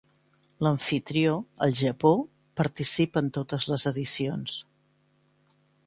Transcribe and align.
L'amfitrió, 0.67 1.33
el 1.65 1.75
Japó, 1.81 2.13
participa 2.63 3.23
en 3.25 3.31
totes 3.39 3.71
les 3.73 3.89
edicions. 3.93 4.61